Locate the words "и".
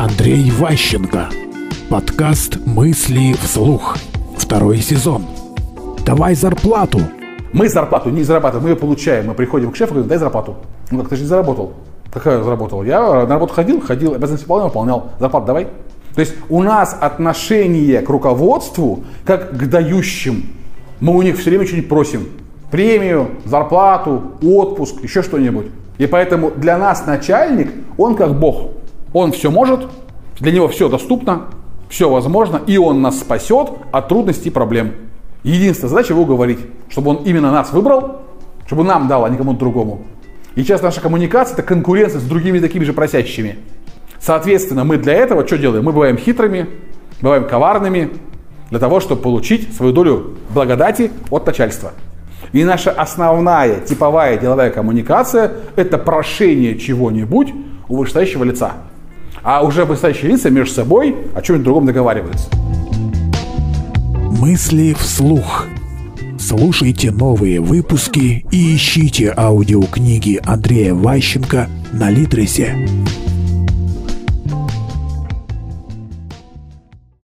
9.90-9.92, 25.98-26.06, 32.66-32.78, 34.48-34.52, 40.54-40.62, 52.52-52.64, 68.50-68.74